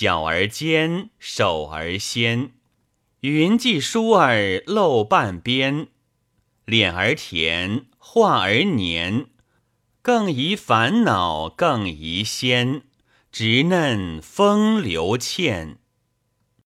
[0.00, 2.52] 脚儿尖，手儿纤，
[3.22, 5.88] 云髻梳儿露半边，
[6.64, 9.26] 脸儿甜，画儿黏，
[10.00, 12.82] 更宜烦恼更宜仙，
[13.32, 15.78] 直嫩风流倩。